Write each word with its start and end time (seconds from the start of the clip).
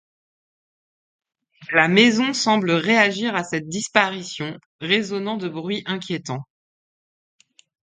La 1.73 1.87
maison 1.87 2.33
semble 2.33 2.71
réagir 2.71 3.35
à 3.35 3.43
cette 3.43 3.67
disparition, 3.69 4.57
résonnant 4.79 5.37
de 5.37 5.47
bruits 5.47 5.83
inquiétants... 5.85 6.41